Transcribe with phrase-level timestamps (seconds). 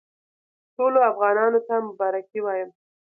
[0.75, 2.69] ټولو افغانانو ته مبارکي وایم.